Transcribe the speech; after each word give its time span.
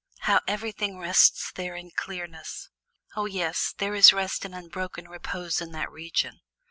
How 0.21 0.39
everything 0.47 0.97
rests 0.97 1.51
there 1.53 1.75
in 1.75 1.91
clearness!" 1.95 2.69
"Oh, 3.15 3.27
yes, 3.27 3.75
there 3.77 3.93
is 3.93 4.11
rest 4.11 4.43
and 4.45 4.55
unbroken 4.55 5.07
repose 5.07 5.61
in 5.61 5.73
that 5.73 5.91
region." 5.91 6.39